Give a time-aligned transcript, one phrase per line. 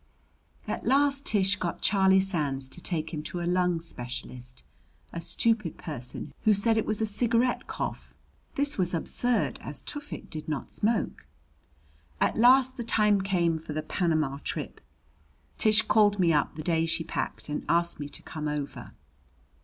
[0.67, 4.63] At last Tish got Charlie Sands to take him to a lung specialist,
[5.13, 8.15] a stupid person, who said it was a cigarette cough.
[8.55, 11.27] This was absurd, as Tufik did not smoke.
[12.19, 14.81] At last the time came for the Panama trip.
[15.59, 18.93] Tish called me up the day she packed and asked me to come over.